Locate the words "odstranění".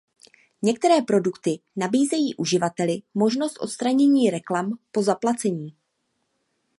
3.61-4.29